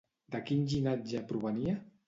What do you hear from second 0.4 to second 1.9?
quin llinatge provenia?